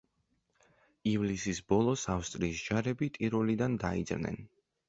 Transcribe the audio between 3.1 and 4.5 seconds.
ტიროლიდან დაიძრნენ.